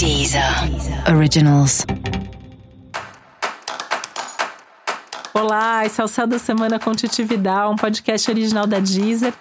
Deezer 0.00 0.42
Originals. 1.14 1.84
Olá, 5.34 5.84
esse 5.84 6.00
é 6.00 6.04
o 6.04 6.08
Céu 6.08 6.26
da 6.26 6.38
Semana 6.38 6.78
com 6.78 6.92
um 6.92 7.76
podcast 7.76 8.30
original 8.30 8.66
da 8.66 8.78
Deezer. 8.78 9.34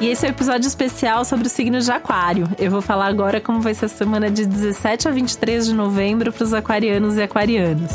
E 0.00 0.08
esse 0.08 0.26
é 0.26 0.28
o 0.28 0.32
um 0.32 0.34
episódio 0.34 0.66
especial 0.66 1.24
sobre 1.24 1.46
o 1.46 1.48
signo 1.48 1.78
de 1.78 1.88
Aquário. 1.88 2.48
Eu 2.58 2.72
vou 2.72 2.82
falar 2.82 3.06
agora 3.06 3.40
como 3.40 3.60
vai 3.60 3.74
ser 3.74 3.84
a 3.84 3.88
semana 3.88 4.28
de 4.28 4.44
17 4.44 5.06
a 5.06 5.12
23 5.12 5.66
de 5.66 5.72
novembro 5.72 6.32
para 6.32 6.42
os 6.42 6.52
aquarianos 6.52 7.16
e 7.16 7.22
aquarianas. 7.22 7.92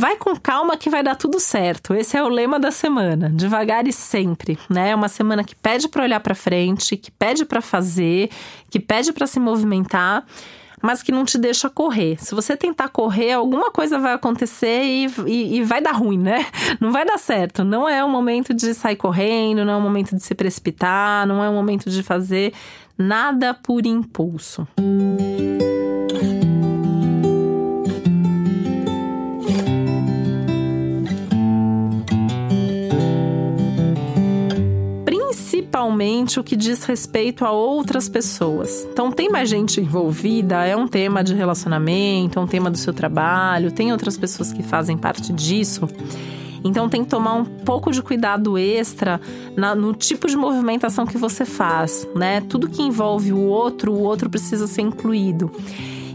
Vai 0.00 0.16
com 0.16 0.34
calma 0.34 0.78
que 0.78 0.88
vai 0.88 1.02
dar 1.02 1.14
tudo 1.14 1.38
certo. 1.38 1.92
Esse 1.92 2.16
é 2.16 2.22
o 2.22 2.28
lema 2.28 2.58
da 2.58 2.70
semana. 2.70 3.28
Devagar 3.28 3.86
e 3.86 3.92
sempre, 3.92 4.58
né? 4.66 4.92
É 4.92 4.94
uma 4.94 5.08
semana 5.08 5.44
que 5.44 5.54
pede 5.54 5.88
para 5.88 6.02
olhar 6.02 6.20
para 6.20 6.34
frente, 6.34 6.96
que 6.96 7.10
pede 7.10 7.44
para 7.44 7.60
fazer, 7.60 8.30
que 8.70 8.80
pede 8.80 9.12
para 9.12 9.26
se 9.26 9.38
movimentar, 9.38 10.24
mas 10.80 11.02
que 11.02 11.12
não 11.12 11.22
te 11.22 11.36
deixa 11.36 11.68
correr. 11.68 12.16
Se 12.18 12.34
você 12.34 12.56
tentar 12.56 12.88
correr, 12.88 13.32
alguma 13.32 13.70
coisa 13.70 13.98
vai 13.98 14.14
acontecer 14.14 14.82
e, 14.82 15.06
e, 15.26 15.56
e 15.58 15.62
vai 15.64 15.82
dar 15.82 15.92
ruim, 15.92 16.18
né? 16.18 16.46
Não 16.80 16.90
vai 16.90 17.04
dar 17.04 17.18
certo. 17.18 17.62
Não 17.62 17.86
é 17.86 18.02
o 18.02 18.08
momento 18.08 18.54
de 18.54 18.72
sair 18.72 18.96
correndo, 18.96 19.66
não 19.66 19.74
é 19.74 19.76
o 19.76 19.82
momento 19.82 20.16
de 20.16 20.22
se 20.22 20.34
precipitar, 20.34 21.26
não 21.26 21.44
é 21.44 21.50
o 21.50 21.52
momento 21.52 21.90
de 21.90 22.02
fazer 22.02 22.54
nada 22.96 23.52
por 23.52 23.84
impulso. 23.84 24.66
Música 24.80 25.49
principalmente 35.80 36.38
o 36.38 36.44
que 36.44 36.56
diz 36.56 36.84
respeito 36.84 37.42
a 37.42 37.52
outras 37.52 38.06
pessoas. 38.06 38.86
Então, 38.92 39.10
tem 39.10 39.30
mais 39.30 39.48
gente 39.48 39.80
envolvida, 39.80 40.66
é 40.66 40.76
um 40.76 40.86
tema 40.86 41.24
de 41.24 41.34
relacionamento, 41.34 42.38
é 42.38 42.42
um 42.42 42.46
tema 42.46 42.70
do 42.70 42.76
seu 42.76 42.92
trabalho, 42.92 43.72
tem 43.72 43.90
outras 43.90 44.18
pessoas 44.18 44.52
que 44.52 44.62
fazem 44.62 44.98
parte 44.98 45.32
disso. 45.32 45.88
Então 46.62 46.90
tem 46.90 47.02
que 47.02 47.08
tomar 47.08 47.32
um 47.32 47.44
pouco 47.46 47.90
de 47.90 48.02
cuidado 48.02 48.58
extra 48.58 49.18
na, 49.56 49.74
no 49.74 49.94
tipo 49.94 50.28
de 50.28 50.36
movimentação 50.36 51.06
que 51.06 51.16
você 51.16 51.46
faz, 51.46 52.06
né? 52.14 52.42
Tudo 52.42 52.68
que 52.68 52.82
envolve 52.82 53.32
o 53.32 53.38
outro, 53.38 53.90
o 53.92 54.02
outro 54.02 54.28
precisa 54.28 54.66
ser 54.66 54.82
incluído. 54.82 55.50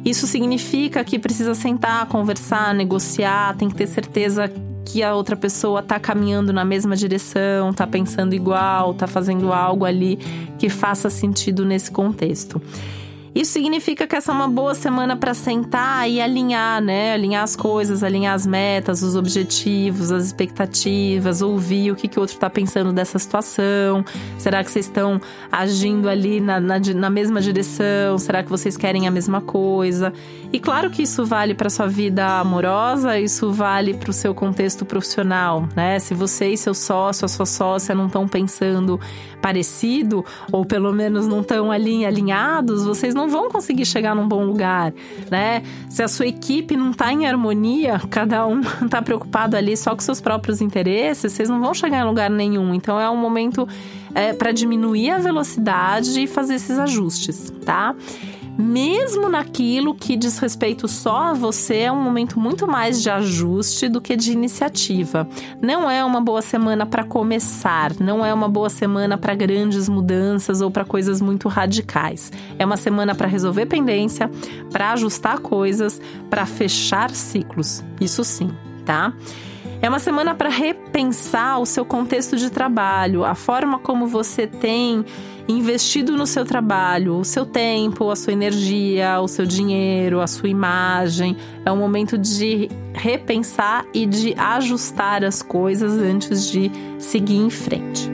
Isso 0.06 0.28
significa 0.28 1.04
que 1.04 1.18
precisa 1.18 1.56
sentar, 1.56 2.06
conversar, 2.06 2.76
negociar, 2.76 3.56
tem 3.58 3.68
que 3.68 3.76
ter 3.76 3.88
certeza 3.88 4.48
que 4.86 5.04
a 5.04 5.14
outra 5.16 5.36
pessoa 5.36 5.82
tá 5.82 6.00
caminhando 6.00 6.54
na 6.54 6.64
mesma 6.64 6.96
direção, 6.96 7.74
tá 7.74 7.88
pensando 7.88 8.34
igual, 8.34 8.94
tá 8.94 9.08
fazendo 9.08 9.52
algo 9.52 9.84
ali 9.84 10.18
que 10.58 10.70
faça 10.70 11.10
sentido 11.10 11.66
nesse 11.66 11.92
contexto. 11.92 12.62
Isso 13.36 13.52
significa 13.52 14.08
que 14.08 14.16
essa 14.16 14.32
é 14.32 14.36
uma 14.36 14.48
boa 14.48 14.74
semana 14.74 15.18
para 15.18 15.34
sentar 15.34 16.10
e 16.10 16.22
alinhar, 16.22 16.82
né? 16.82 17.12
Alinhar 17.12 17.44
as 17.44 17.54
coisas, 17.54 18.02
alinhar 18.02 18.34
as 18.34 18.48
metas, 18.48 19.04
os 19.04 19.18
objetivos, 19.18 20.10
as 20.10 20.28
expectativas, 20.28 21.42
ouvir 21.42 21.92
o 21.92 21.98
que, 21.98 22.08
que 22.08 22.18
o 22.18 22.22
outro 22.22 22.34
está 22.34 22.50
pensando 22.50 22.94
dessa 22.94 23.20
situação. 23.20 24.06
Será 24.38 24.64
que 24.64 24.72
vocês 24.72 24.86
estão 24.86 25.20
agindo 25.52 26.08
ali 26.08 26.40
na, 26.40 26.62
na, 26.62 26.80
na 26.80 27.10
mesma 27.10 27.42
direção? 27.42 28.18
Será 28.18 28.42
que 28.42 28.50
vocês 28.50 28.78
querem 28.78 29.06
a 29.06 29.12
mesma 29.12 29.42
coisa? 29.42 30.14
E 30.54 30.58
claro 30.58 30.90
que 30.90 31.04
isso 31.04 31.26
vale 31.26 31.54
para 31.54 31.70
sua 31.70 31.88
vida 31.88 32.40
amorosa, 32.40 33.20
isso 33.20 33.52
vale 33.52 33.96
para 33.96 34.12
o 34.12 34.14
seu 34.14 34.34
contexto 34.34 34.86
profissional, 34.86 35.68
né? 35.76 36.00
Se 36.00 36.14
você 36.14 36.52
e 36.52 36.58
seu 36.58 36.74
sócio, 36.74 37.26
a 37.26 37.28
sua 37.28 37.46
sócia 37.46 37.94
não 37.94 38.08
estão 38.08 38.26
pensando 38.26 38.98
parecido, 39.42 40.26
ou 40.52 40.66
pelo 40.66 40.92
menos 40.92 41.28
não 41.28 41.42
estão 41.42 41.72
ali 41.72 42.04
alinhados, 42.04 42.84
vocês 42.84 43.14
não 43.14 43.25
vão 43.28 43.50
conseguir 43.50 43.86
chegar 43.86 44.16
num 44.16 44.28
bom 44.28 44.46
lugar, 44.46 44.94
né? 45.30 45.64
Se 45.90 46.04
a 46.04 46.08
sua 46.08 46.28
equipe 46.28 46.76
não 46.76 46.92
está 46.92 47.12
em 47.12 47.26
harmonia, 47.26 48.02
cada 48.10 48.46
um 48.46 48.62
está 48.62 49.02
preocupado 49.04 49.56
ali 49.56 49.76
só 49.76 49.94
com 49.96 50.02
seus 50.02 50.22
próprios 50.22 50.62
interesses, 50.62 51.32
vocês 51.32 51.50
não 51.50 51.60
vão 51.60 51.74
chegar 51.74 52.02
em 52.02 52.08
lugar 52.08 52.30
nenhum. 52.30 52.74
Então 52.74 53.00
é 53.00 53.10
um 53.10 53.18
momento 53.18 53.68
é, 54.14 54.34
para 54.34 54.52
diminuir 54.52 55.12
a 55.12 55.18
velocidade 55.18 56.20
e 56.20 56.28
fazer 56.28 56.56
esses 56.56 56.78
ajustes, 56.80 57.52
tá? 57.66 57.96
Mesmo 58.58 59.30
naquilo 59.30 59.94
que 59.94 60.16
diz 60.16 60.38
respeito 60.38 60.88
só 60.88 61.30
a 61.30 61.34
você, 61.34 61.80
é 61.80 61.92
um 61.92 62.02
momento 62.02 62.40
muito 62.40 62.68
mais 62.68 63.02
de 63.02 63.10
ajuste 63.10 63.90
do 63.90 64.00
que 64.00 64.16
de 64.16 64.32
iniciativa. 64.32 65.28
Não 65.62 65.90
é 65.90 66.04
uma 66.04 66.22
boa 66.22 66.42
semana 66.42 66.86
para 66.86 67.04
começar, 67.04 67.94
não 68.00 68.26
é 68.26 68.34
uma 68.34 68.48
boa 68.48 68.70
semana 68.70 69.18
para 69.18 69.36
grandes 69.36 69.90
mudanças 69.90 70.62
ou 70.62 70.72
para 70.72 70.86
coisas 70.86 71.22
muito 71.22 71.48
radicais. 71.48 72.32
É 72.58 72.66
uma 72.66 72.78
semana 72.78 73.14
para 73.14 73.28
resolver 73.28 73.66
pendência, 73.66 74.30
para 74.72 74.94
ajustar 74.94 75.40
coisas, 75.40 76.02
para 76.30 76.46
fechar 76.46 77.10
ciclos. 77.12 77.84
Isso 78.00 78.24
sim, 78.24 78.50
tá? 78.86 79.14
É 79.86 79.88
uma 79.88 80.00
semana 80.00 80.34
para 80.34 80.50
repensar 80.50 81.60
o 81.60 81.66
seu 81.68 81.86
contexto 81.86 82.36
de 82.38 82.50
trabalho, 82.50 83.24
a 83.24 83.36
forma 83.36 83.78
como 83.78 84.08
você 84.08 84.48
tem 84.48 85.06
investido 85.48 86.18
no 86.18 86.26
seu 86.26 86.44
trabalho, 86.44 87.20
o 87.20 87.24
seu 87.24 87.46
tempo, 87.46 88.10
a 88.10 88.16
sua 88.16 88.34
energia, 88.34 89.22
o 89.22 89.28
seu 89.28 89.46
dinheiro, 89.46 90.22
a 90.22 90.26
sua 90.26 90.50
imagem. 90.50 91.38
É 91.64 91.72
um 91.72 91.78
momento 91.78 92.18
de 92.18 92.68
repensar 92.96 93.86
e 93.94 94.08
de 94.08 94.34
ajustar 94.36 95.24
as 95.24 95.44
coisas 95.44 96.00
antes 96.00 96.50
de 96.50 96.72
seguir 96.98 97.38
em 97.38 97.52
frente. 97.52 98.10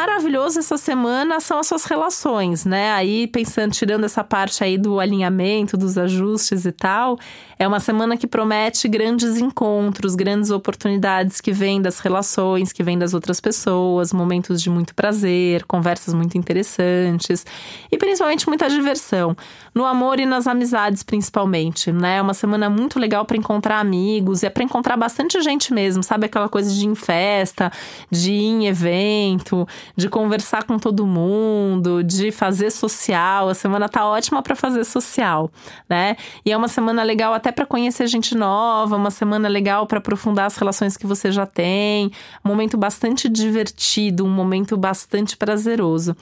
Maravilhoso 0.00 0.58
essa 0.58 0.78
semana 0.78 1.40
são 1.40 1.58
as 1.58 1.66
suas 1.66 1.84
relações, 1.84 2.64
né? 2.64 2.90
Aí 2.92 3.26
pensando, 3.26 3.72
tirando 3.72 4.04
essa 4.04 4.24
parte 4.24 4.64
aí 4.64 4.78
do 4.78 4.98
alinhamento, 4.98 5.76
dos 5.76 5.98
ajustes 5.98 6.64
e 6.64 6.72
tal, 6.72 7.18
é 7.58 7.68
uma 7.68 7.78
semana 7.78 8.16
que 8.16 8.26
promete 8.26 8.88
grandes 8.88 9.36
encontros, 9.36 10.14
grandes 10.14 10.50
oportunidades 10.50 11.42
que 11.42 11.52
vêm 11.52 11.82
das 11.82 11.98
relações, 11.98 12.72
que 12.72 12.82
vêm 12.82 12.98
das 12.98 13.12
outras 13.12 13.38
pessoas, 13.38 14.10
momentos 14.14 14.62
de 14.62 14.70
muito 14.70 14.94
prazer, 14.94 15.66
conversas 15.66 16.14
muito 16.14 16.38
interessantes 16.38 17.44
e 17.92 17.98
principalmente 17.98 18.48
muita 18.48 18.70
diversão, 18.70 19.36
no 19.74 19.84
amor 19.84 20.18
e 20.18 20.24
nas 20.24 20.46
amizades 20.46 21.02
principalmente, 21.02 21.92
né? 21.92 22.16
É 22.16 22.22
uma 22.22 22.32
semana 22.32 22.70
muito 22.70 22.98
legal 22.98 23.26
para 23.26 23.36
encontrar 23.36 23.78
amigos, 23.78 24.42
é 24.42 24.48
para 24.48 24.64
encontrar 24.64 24.96
bastante 24.96 25.38
gente 25.42 25.74
mesmo, 25.74 26.02
sabe 26.02 26.24
aquela 26.24 26.48
coisa 26.48 26.72
de 26.72 26.86
ir 26.86 26.88
em 26.88 26.94
festa, 26.94 27.70
de 28.10 28.32
ir 28.32 28.46
em 28.46 28.66
evento, 28.66 29.68
de 29.96 30.08
conversar 30.08 30.64
com 30.64 30.78
todo 30.78 31.06
mundo, 31.06 32.02
de 32.02 32.30
fazer 32.30 32.70
social. 32.70 33.48
A 33.48 33.54
semana 33.54 33.88
tá 33.88 34.06
ótima 34.06 34.42
para 34.42 34.54
fazer 34.54 34.84
social, 34.84 35.50
né? 35.88 36.16
E 36.44 36.52
é 36.52 36.56
uma 36.56 36.68
semana 36.68 37.02
legal 37.02 37.32
até 37.34 37.52
para 37.52 37.66
conhecer 37.66 38.06
gente 38.06 38.34
nova, 38.34 38.96
uma 38.96 39.10
semana 39.10 39.48
legal 39.48 39.86
para 39.86 39.98
aprofundar 39.98 40.46
as 40.46 40.56
relações 40.56 40.96
que 40.96 41.06
você 41.06 41.30
já 41.30 41.46
tem, 41.46 42.10
um 42.44 42.48
momento 42.48 42.76
bastante 42.76 43.28
divertido, 43.28 44.24
um 44.24 44.30
momento 44.30 44.76
bastante 44.76 45.36
prazeroso. 45.36 46.16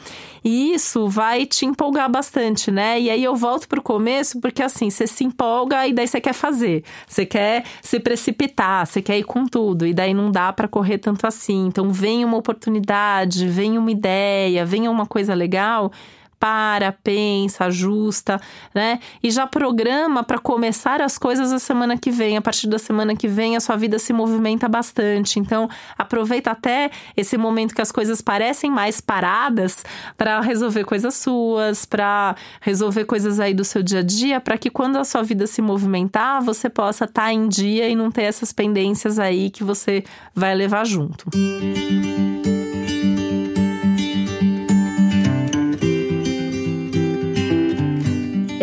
E 0.45 0.75
isso 0.75 1.09
vai 1.09 1.47
te 1.47 1.67
empolgar 1.67 2.11
bastante, 2.11 2.71
né? 2.71 3.01
E 3.01 3.11
aí 3.11 3.23
eu 3.23 3.37
volto 3.37 3.69
pro 3.69 3.83
começo 3.83 4.41
porque 4.41 4.63
assim, 4.63 4.91
você 4.91 5.07
se 5.07 5.25
empolga 5.25 5.87
e 5.87 5.93
daí 5.93 6.07
você 6.07 6.21
quer 6.21 6.33
fazer. 6.33 6.85
Você 7.07 7.27
quer 7.27 7.65
se 7.83 8.01
precipitar, 8.01 8.87
você 8.87 9.03
quer 9.03 9.19
ir 9.19 9.25
com 9.25 9.47
tudo 9.47 9.87
e 9.87 9.95
daí 9.95 10.15
não 10.15 10.31
dá 10.31 10.53
para 10.53 10.69
correr 10.69 10.99
tanto 10.99 11.27
assim. 11.27 11.67
Então 11.67 11.91
vem 11.91 12.25
uma 12.25 12.37
oportunidade, 12.37 13.47
vem 13.59 13.77
uma 13.77 13.91
ideia, 13.91 14.65
vem 14.65 14.87
uma 14.87 15.05
coisa 15.05 15.35
legal, 15.35 15.91
para, 16.39 16.93
pensa, 16.93 17.65
ajusta, 17.65 18.41
né? 18.73 19.01
E 19.21 19.29
já 19.29 19.47
programa 19.47 20.23
para 20.23 20.39
começar 20.39 21.03
as 21.03 21.19
coisas 21.19 21.53
a 21.53 21.59
semana 21.59 21.99
que 21.99 22.13
vem. 22.13 22.37
A 22.37 22.41
partir 22.41 22.69
da 22.69 22.79
semana 22.79 23.17
que 23.17 23.27
vem, 23.27 23.57
a 23.57 23.61
sua 23.61 23.75
vida 23.75 23.99
se 23.99 24.13
movimenta 24.13 24.69
bastante. 24.69 25.41
Então, 25.41 25.69
aproveita 25.97 26.53
até 26.53 26.93
esse 27.17 27.37
momento 27.37 27.75
que 27.75 27.83
as 27.83 27.91
coisas 27.91 28.21
parecem 28.21 28.71
mais 28.71 29.01
paradas 29.01 29.85
para 30.17 30.41
resolver 30.41 30.85
coisas 30.85 31.17
suas, 31.17 31.85
para 31.85 32.37
resolver 32.61 33.05
coisas 33.07 33.41
aí 33.41 33.53
do 33.53 33.65
seu 33.65 33.83
dia 33.83 33.99
a 33.99 34.03
dia, 34.03 34.41
para 34.41 34.57
que 34.57 34.71
quando 34.71 34.97
a 34.97 35.05
sua 35.05 35.23
vida 35.23 35.45
se 35.49 35.61
movimentar, 35.61 36.41
você 36.41 36.71
possa 36.71 37.05
estar 37.05 37.23
tá 37.25 37.33
em 37.33 37.49
dia 37.49 37.89
e 37.89 37.97
não 37.97 38.13
ter 38.13 38.23
essas 38.23 38.53
pendências 38.53 39.19
aí 39.19 39.51
que 39.51 39.65
você 39.65 40.05
vai 40.33 40.55
levar 40.55 40.87
junto. 40.87 41.27
Música 41.35 42.58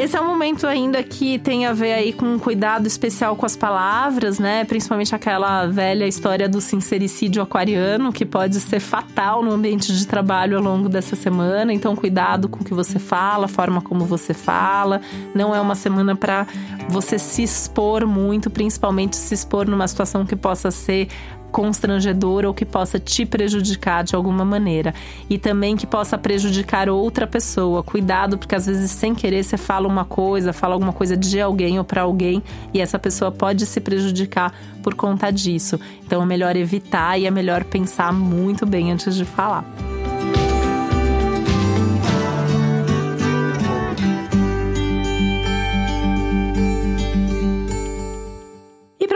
Esse 0.06 0.16
é 0.16 0.22
um 0.22 0.28
momento 0.28 0.68
ainda 0.68 1.02
que 1.02 1.40
tem 1.40 1.66
a 1.66 1.74
ver 1.74 1.94
aí 1.94 2.14
com 2.14 2.28
um 2.28 2.38
cuidado 2.38 2.86
especial 2.86 3.36
com 3.36 3.44
as 3.44 3.58
palavras, 3.58 4.38
né? 4.38 4.64
Principalmente 4.64 5.16
aquela 5.16 5.66
velha 5.66 6.06
história 6.06 6.48
do 6.48 6.62
sincericídio 6.62 7.42
aquariano, 7.42 8.14
que 8.14 8.24
pode 8.24 8.60
ser 8.60 8.80
fatal 8.80 9.42
no 9.42 9.52
ambiente 9.52 9.92
de 9.92 10.06
trabalho 10.06 10.58
ao 10.58 10.64
longo 10.64 10.88
dessa 10.88 11.16
semana. 11.16 11.74
Então, 11.74 11.96
cuidado 11.96 12.48
com 12.48 12.62
o 12.62 12.64
que 12.64 12.72
você 12.72 13.00
fala, 13.00 13.46
a 13.46 13.48
forma 13.48 13.82
como 13.82 14.06
você 14.06 14.32
fala. 14.32 15.02
Não 15.34 15.56
é 15.56 15.60
uma 15.60 15.74
semana 15.74 16.16
para 16.16 16.46
você 16.88 17.18
se 17.18 17.42
expor 17.42 18.06
muito, 18.06 18.52
principalmente 18.52 19.16
se 19.16 19.34
expor 19.34 19.68
numa 19.68 19.88
situação 19.88 20.24
que 20.24 20.36
possa 20.36 20.70
ser 20.70 21.08
constrangedora 21.52 22.48
ou 22.48 22.54
que 22.54 22.66
possa 22.66 23.00
te 23.00 23.26
prejudicar 23.26 24.04
de 24.04 24.16
alguma 24.16 24.44
maneira. 24.44 24.94
E 25.30 25.38
também 25.38 25.76
que 25.76 25.88
possa 25.88 26.18
prejudicar 26.18 26.90
outra 26.90 27.26
pessoa. 27.26 27.84
Cuidado, 27.84 28.38
porque 28.38 28.56
às 28.56 28.66
vezes 28.66 28.92
sem 28.92 29.16
querer 29.16 29.44
você 29.44 29.58
fala 29.58 29.88
uma 29.88 30.06
coisa, 30.06 30.54
fala 30.54 30.74
alguma 30.74 30.94
coisa 30.94 31.16
de 31.16 31.40
alguém 31.40 31.78
ou 31.78 31.86
para 31.86 32.02
alguém 32.02 32.44
e 32.74 32.82
essa 32.82 33.00
pessoa 33.00 33.32
pode 33.32 33.66
se 33.66 33.80
prejudicar 33.80 34.54
por 34.84 34.96
conta 34.96 35.32
disso. 35.32 35.80
Então 36.06 36.22
é 36.22 36.26
melhor 36.26 36.56
evitar 36.56 37.20
e 37.20 37.26
é 37.26 37.32
melhor 37.32 37.64
pensar 37.64 38.12
muito 38.12 38.66
bem 38.66 38.92
antes 38.92 39.16
de 39.16 39.26
falar. 39.26 39.66